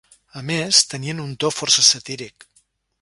[0.39, 2.49] A més, tenien un to força satíric.